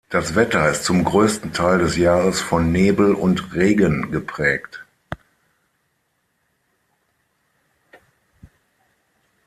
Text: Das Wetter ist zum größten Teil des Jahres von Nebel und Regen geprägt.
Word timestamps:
Das 0.09 0.33
Wetter 0.33 0.67
ist 0.67 0.83
zum 0.83 1.03
größten 1.03 1.53
Teil 1.53 1.77
des 1.77 1.95
Jahres 1.95 2.41
von 2.41 2.71
Nebel 2.71 3.13
und 3.13 3.53
Regen 3.53 4.11
geprägt. 4.11 4.83